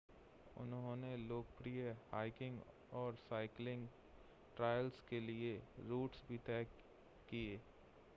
उन्होंने 0.57 1.15
लोकप्रिय 1.17 1.89
हाइकिंग 2.11 2.59
और 2.93 3.15
साइक्लिंग 3.19 3.87
ट्रैल्स 4.57 4.99
के 5.09 5.19
लिए 5.19 5.53
रूट्स 5.89 6.23
भी 6.29 6.37
तय 6.47 6.65
किए 7.29 7.59